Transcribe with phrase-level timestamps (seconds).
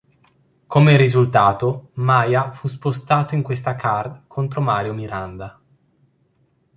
[0.65, 5.61] Come risultato, Maia fu spostato in questa card contro Mario Miranda.